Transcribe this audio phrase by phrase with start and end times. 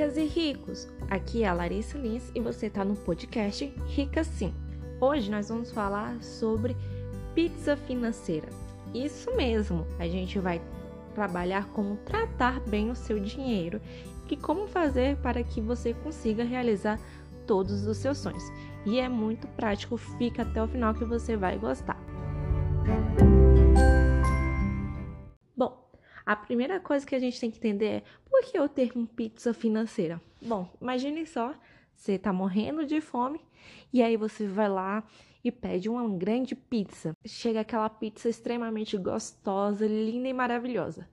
[0.00, 0.88] ricas e ricos!
[1.10, 4.54] Aqui é a Larissa Lins e você está no podcast Rica Sim.
[4.98, 6.74] Hoje nós vamos falar sobre
[7.34, 8.48] pizza financeira.
[8.94, 10.58] Isso mesmo, a gente vai
[11.14, 13.78] trabalhar como tratar bem o seu dinheiro
[14.30, 16.98] e como fazer para que você consiga realizar
[17.46, 18.44] todos os seus sonhos.
[18.86, 22.02] E é muito prático, fica até o final que você vai gostar.
[25.54, 25.90] Bom,
[26.24, 28.02] a primeira coisa que a gente tem que entender é
[28.40, 30.18] por que o termo pizza financeira?
[30.40, 31.54] Bom, imagine só,
[31.94, 33.38] você tá morrendo de fome
[33.92, 35.04] e aí você vai lá
[35.44, 37.14] e pede uma grande pizza.
[37.26, 41.06] Chega aquela pizza extremamente gostosa, linda e maravilhosa.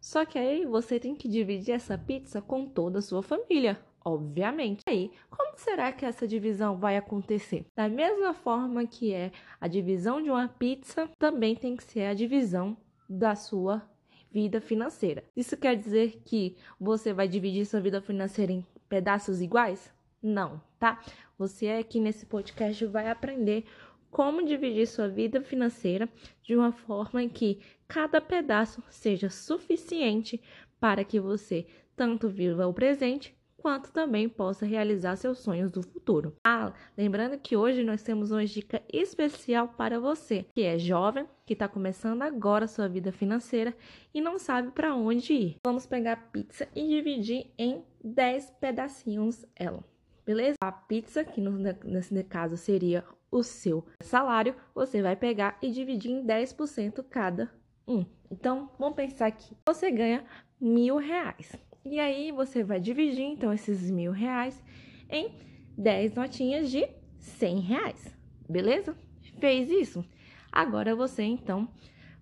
[0.00, 4.82] Só que aí você tem que dividir essa pizza com toda a sua família, obviamente.
[4.86, 7.66] Aí, como será que essa divisão vai acontecer?
[7.76, 12.14] Da mesma forma que é a divisão de uma pizza, também tem que ser a
[12.14, 12.74] divisão
[13.06, 13.82] da sua
[14.30, 15.24] vida financeira.
[15.36, 19.92] Isso quer dizer que você vai dividir sua vida financeira em pedaços iguais?
[20.22, 21.00] Não, tá?
[21.38, 23.64] Você aqui nesse podcast vai aprender
[24.10, 26.08] como dividir sua vida financeira
[26.42, 30.40] de uma forma em que cada pedaço seja suficiente
[30.78, 36.34] para que você tanto viva o presente quanto também possa realizar seus sonhos do futuro.
[36.44, 41.52] Ah, lembrando que hoje nós temos uma dica especial para você, que é jovem, que
[41.52, 43.74] está começando agora sua vida financeira
[44.14, 45.56] e não sabe para onde ir.
[45.64, 49.84] Vamos pegar pizza e dividir em 10 pedacinhos ela.
[50.24, 50.56] Beleza?
[50.60, 56.10] A pizza, que no, nesse caso seria o seu salário, você vai pegar e dividir
[56.10, 57.50] em 10% cada
[57.86, 58.04] um.
[58.30, 59.56] Então, vamos pensar aqui.
[59.66, 60.24] Você ganha
[60.60, 61.56] mil reais.
[61.84, 64.62] E aí você vai dividir então esses mil reais
[65.08, 65.34] em
[65.78, 66.86] 10 notinhas de
[67.18, 68.16] 100 reais,
[68.48, 68.94] beleza?
[69.38, 70.04] Fez isso?
[70.52, 71.68] Agora você então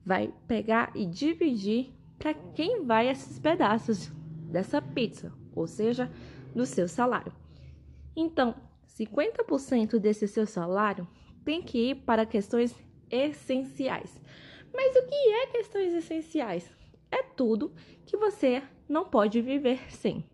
[0.04, 4.10] vai pegar e dividir para quem vai esses pedaços
[4.50, 6.10] dessa pizza, ou seja,
[6.54, 7.32] do seu salário.
[8.16, 8.54] Então,
[8.86, 11.06] 50% desse seu salário
[11.44, 12.74] tem que ir para questões
[13.10, 14.20] essenciais.
[14.72, 16.77] Mas o que é questões essenciais?
[17.10, 17.72] É tudo
[18.04, 20.24] que você não pode viver sem.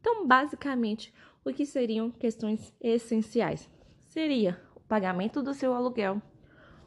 [0.00, 1.12] Então, basicamente,
[1.44, 3.68] o que seriam questões essenciais?
[4.06, 6.20] Seria o pagamento do seu aluguel,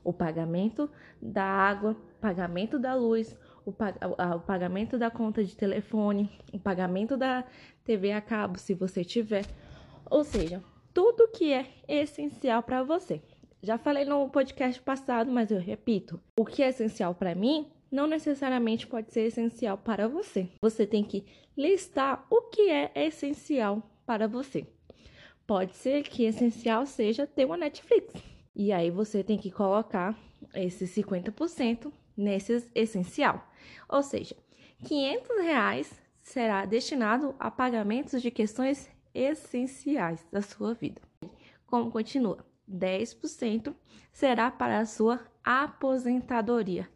[0.04, 0.90] o pagamento
[1.22, 3.98] da água, pagamento da luz, o, pag
[4.36, 7.44] o pagamento da conta de telefone, o pagamento da
[7.84, 9.46] TV a cabo, se você tiver.
[10.10, 13.22] Ou seja, tudo que é essencial para você.
[13.64, 18.08] Já falei no podcast passado, mas eu repito: o que é essencial para mim não
[18.08, 20.48] necessariamente pode ser essencial para você.
[20.62, 21.26] Você tem que
[21.58, 24.66] listar o que é essencial para você.
[25.46, 28.14] Pode ser que essencial seja ter uma Netflix.
[28.56, 30.18] E aí você tem que colocar
[30.54, 33.46] esse 50% nesse essencial.
[33.90, 34.36] Ou seja,
[34.86, 41.02] 500 reais será destinado a pagamentos de questões essenciais da sua vida.
[41.68, 42.46] Como continua?
[42.70, 43.74] 10%
[44.12, 46.90] será para a sua aposentadoria.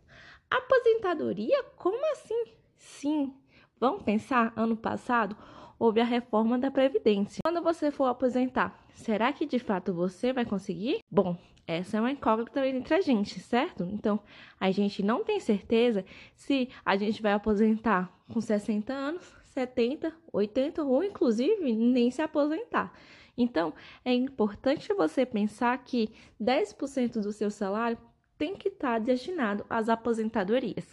[0.55, 1.63] Aposentadoria?
[1.75, 2.45] Como assim?
[2.77, 3.33] Sim,
[3.77, 5.35] vamos pensar, ano passado
[5.77, 7.41] houve a reforma da Previdência.
[7.43, 10.99] Quando você for aposentar, será que de fato você vai conseguir?
[11.11, 13.83] Bom, essa é uma incógnita entre a gente, certo?
[13.83, 14.17] Então,
[14.57, 20.83] a gente não tem certeza se a gente vai aposentar com 60 anos, 70, 80
[20.83, 22.93] ou inclusive nem se aposentar.
[23.37, 23.73] Então,
[24.05, 27.97] é importante você pensar que 10% do seu salário
[28.37, 30.85] tem que estar tá destinado às aposentadorias,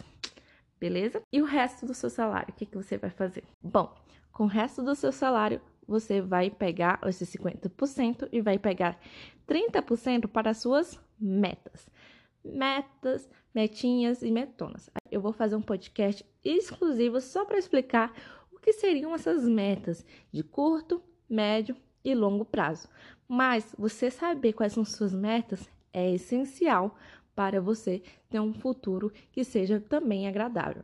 [0.79, 1.21] beleza?
[1.31, 3.43] E o resto do seu salário, o que, que você vai fazer?
[3.61, 3.93] Bom,
[4.31, 8.99] com o resto do seu salário, você vai pegar esses 50% e vai pegar
[9.47, 11.89] 30% para suas metas.
[12.43, 14.89] Metas, metinhas e metonas.
[15.11, 18.13] Eu vou fazer um podcast exclusivo só para explicar
[18.51, 22.89] o que seriam essas metas de curto, médio e longo prazo.
[23.27, 26.97] Mas você saber quais são suas metas é essencial
[27.35, 30.83] para você ter um futuro que seja também agradável.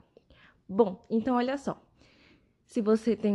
[0.67, 1.81] Bom, então olha só.
[2.65, 3.33] Se você tem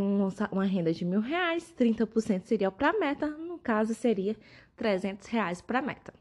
[0.53, 4.37] uma renda de mil reais, 30% seria para a meta, no caso seria
[4.77, 6.15] 300 reais para a meta.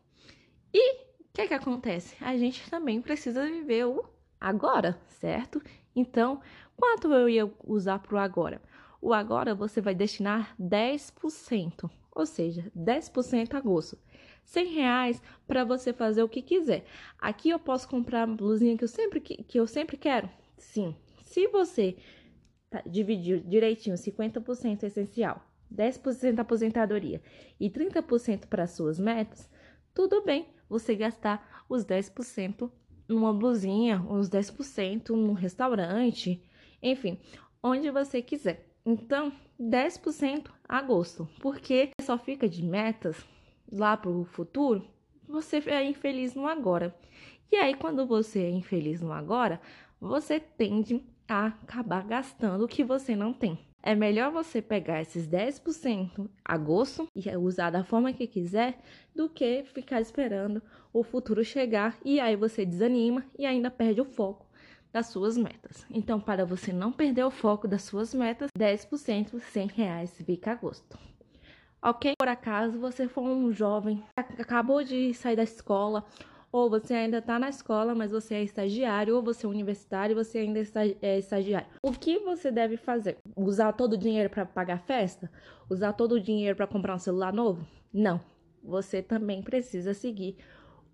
[0.73, 2.15] E o que, que acontece?
[2.19, 4.03] A gente também precisa viver o
[4.41, 5.61] agora, certo?
[5.95, 6.41] Então,
[6.75, 8.59] quanto eu ia usar para o agora?
[8.99, 13.97] O agora você vai destinar 10%, ou seja, 10% a gosto.
[14.45, 16.85] 100 reais para você fazer o que quiser.
[17.17, 20.29] Aqui eu posso comprar a blusinha que eu sempre, que, que eu sempre quero?
[20.57, 20.95] Sim.
[21.23, 21.97] Se você
[22.69, 25.41] tá, dividir direitinho 50% essencial,
[25.73, 27.21] 10% aposentadoria
[27.59, 29.49] e 30% para suas metas,
[29.93, 32.69] tudo bem você gastar os 10%
[33.07, 36.43] numa blusinha, os 10% num restaurante,
[36.81, 37.19] enfim,
[37.61, 38.72] onde você quiser.
[38.85, 43.25] Então, 10% agosto, porque só fica de metas
[43.71, 44.85] lá para o futuro,
[45.27, 46.93] você é infeliz no agora.
[47.51, 49.61] E aí, quando você é infeliz no agora,
[50.01, 53.57] você tende a acabar gastando o que você não tem.
[53.81, 58.79] É melhor você pegar esses 10% agosto e usar da forma que quiser
[59.15, 64.05] do que ficar esperando o futuro chegar e aí você desanima e ainda perde o
[64.05, 64.45] foco
[64.93, 65.85] das suas metas.
[65.89, 70.97] Então, para você não perder o foco das suas metas, 10%, 100 reais fica agosto.
[71.81, 72.13] Ok?
[72.17, 76.05] Por acaso você for um jovem, acabou de sair da escola
[76.53, 80.23] ou você ainda está na escola, mas você é estagiário, ou você é universitário e
[80.23, 80.61] você ainda
[81.01, 81.67] é estagiário.
[81.81, 83.17] O que você deve fazer?
[83.35, 85.31] Usar todo o dinheiro para pagar festa?
[85.67, 87.65] Usar todo o dinheiro para comprar um celular novo?
[87.91, 88.21] Não.
[88.63, 90.37] Você também precisa seguir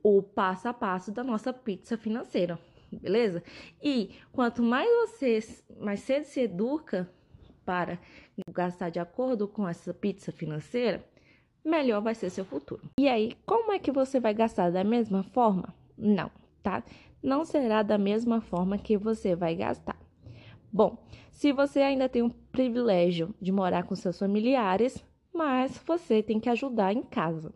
[0.01, 2.57] o passo a passo da nossa pizza financeira,
[2.91, 3.44] beleza?
[3.81, 5.39] E quanto mais você
[5.80, 7.09] mais cedo se educa
[7.65, 8.00] para
[8.51, 11.03] gastar de acordo com essa pizza financeira,
[11.63, 12.81] melhor vai ser seu futuro.
[13.00, 15.74] E aí, como é que você vai gastar da mesma forma?
[15.97, 16.31] Não,
[16.63, 16.83] tá?
[17.21, 19.97] Não será da mesma forma que você vai gastar.
[20.71, 20.97] Bom,
[21.31, 25.03] se você ainda tem o privilégio de morar com seus familiares,
[25.33, 27.53] mas você tem que ajudar em casa.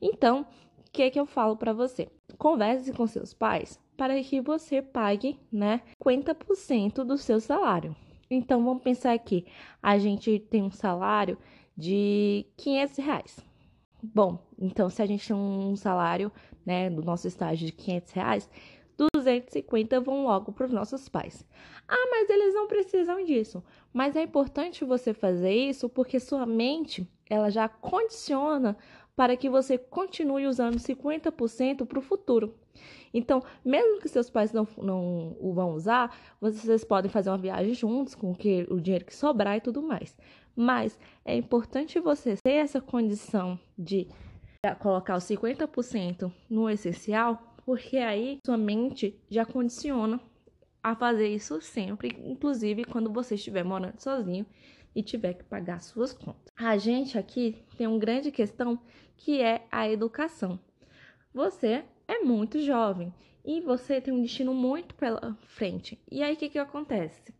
[0.00, 0.42] Então,
[0.78, 2.08] o que, que eu falo para você?
[2.36, 7.96] Converse com seus pais para que você pague, né, 50% do seu salário.
[8.30, 9.44] Então, vamos pensar aqui,
[9.82, 11.36] a gente tem um salário
[11.76, 13.48] de 500 reais.
[14.00, 16.30] Bom, então se a gente tem um salário,
[16.64, 18.50] né, do nosso estágio de 500 reais,
[18.96, 21.44] 250 vão logo para os nossos pais.
[21.88, 23.62] Ah, mas eles não precisam disso.
[23.92, 28.76] Mas é importante você fazer isso porque sua mente, ela já condiciona
[29.16, 32.54] para que você continue usando 50% para o futuro.
[33.12, 37.74] Então, mesmo que seus pais não, não o vão usar, vocês podem fazer uma viagem
[37.74, 40.16] juntos com o, que, o dinheiro que sobrar e tudo mais.
[40.54, 44.08] Mas é importante você ter essa condição de
[44.80, 50.20] colocar os 50% no essencial, porque aí sua mente já condiciona
[50.82, 54.46] a fazer isso sempre, inclusive quando você estiver morando sozinho
[54.94, 56.52] e tiver que pagar suas contas.
[56.56, 58.80] A gente aqui tem uma grande questão
[59.16, 60.58] que é a educação.
[61.32, 63.14] Você é muito jovem
[63.44, 66.00] e você tem um destino muito pela frente.
[66.10, 67.34] E aí o que, que acontece?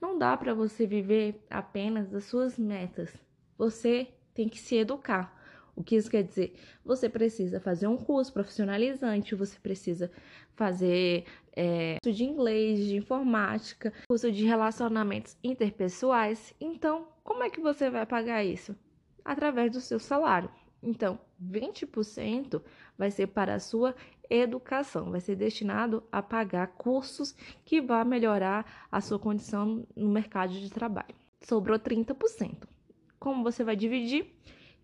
[0.00, 3.16] Não dá para você viver apenas das suas metas.
[3.56, 5.40] Você tem que se educar.
[5.74, 6.54] O que isso quer dizer?
[6.84, 10.10] Você precisa fazer um curso profissionalizante, você precisa
[10.54, 11.24] fazer
[11.56, 16.52] é, curso de inglês, de informática, curso de relacionamentos interpessoais.
[16.60, 18.76] Então, como é que você vai pagar isso?
[19.24, 20.50] Através do seu salário.
[20.82, 22.60] Então, 20%
[22.98, 23.94] vai ser para a sua
[24.28, 30.52] educação, vai ser destinado a pagar cursos que vão melhorar a sua condição no mercado
[30.54, 31.14] de trabalho.
[31.42, 32.66] Sobrou 30%.
[33.20, 34.34] Como você vai dividir?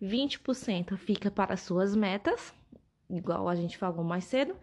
[0.01, 2.53] 20% fica para suas metas,
[3.09, 4.55] igual a gente falou mais cedo,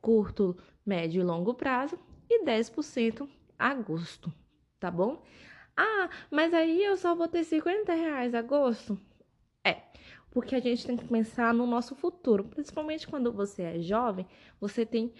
[0.00, 0.56] curto,
[0.86, 1.98] médio e longo prazo,
[2.30, 4.32] e 10% agosto,
[4.80, 5.22] tá bom?
[5.76, 8.98] Ah, mas aí eu só vou ter 50 reais agosto?
[9.64, 9.82] É,
[10.32, 14.26] porque a gente tem que pensar no nosso futuro, principalmente quando você é jovem,
[14.60, 15.12] você tem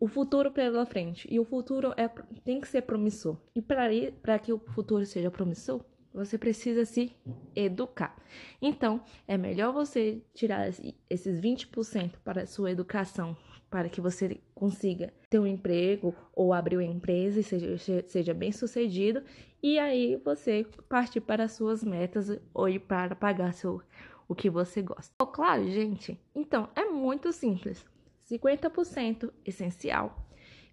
[0.00, 2.08] o futuro pela frente e o futuro é,
[2.44, 3.36] tem que ser promissor.
[3.54, 7.12] E para que o futuro seja promissor, você precisa se
[7.54, 8.16] educar.
[8.60, 10.66] Então, é melhor você tirar
[11.10, 13.36] esses 20% para a sua educação,
[13.68, 18.50] para que você consiga ter um emprego ou abrir uma empresa e seja, seja bem
[18.50, 19.22] sucedido,
[19.62, 23.82] e aí você partir para as suas metas ou ir para pagar seu
[24.28, 25.14] o que você gosta.
[25.20, 26.18] Oh, claro, gente.
[26.34, 27.84] Então, é muito simples.
[28.30, 30.26] 50% essencial,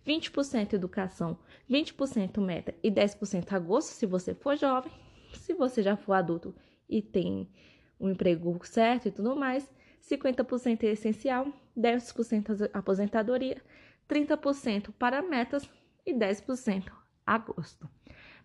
[0.06, 1.38] 20% educação,
[1.70, 4.92] 20% meta e 10% agosto se você for jovem.
[5.34, 6.54] Se você já for adulto
[6.90, 7.50] e tem
[8.00, 9.70] um emprego certo e tudo mais,
[10.02, 13.62] 50% é essencial, 10% aposentadoria,
[14.08, 15.68] 30% para metas
[16.06, 16.92] e 10%
[17.26, 17.90] agosto.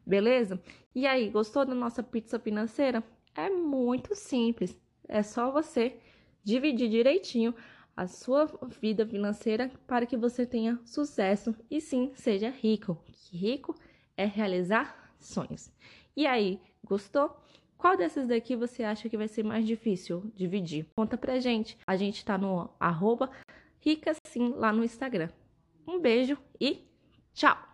[0.06, 0.62] Beleza?
[0.94, 3.02] E aí, gostou da nossa pizza financeira?
[3.34, 4.76] É muito simples.
[5.08, 5.98] É só você
[6.44, 7.54] dividir direitinho
[7.96, 8.46] a sua
[8.80, 12.96] vida financeira para que você tenha sucesso e sim seja rico.
[13.32, 13.74] rico
[14.16, 15.72] é realizar sonhos.
[16.16, 17.36] E aí, gostou?
[17.76, 20.86] Qual desses daqui você acha que vai ser mais difícil dividir?
[20.96, 21.78] Conta pra gente.
[21.86, 23.30] A gente tá no arroba
[23.80, 25.30] rica sim lá no Instagram.
[25.86, 26.84] Um beijo e
[27.32, 27.67] tchau!